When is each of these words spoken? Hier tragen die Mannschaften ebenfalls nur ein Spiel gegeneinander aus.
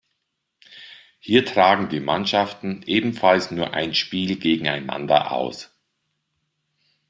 Hier 1.19 1.45
tragen 1.45 1.89
die 1.89 1.99
Mannschaften 1.99 2.81
ebenfalls 2.87 3.51
nur 3.51 3.75
ein 3.75 3.93
Spiel 3.93 4.37
gegeneinander 4.39 5.31
aus. 5.31 5.75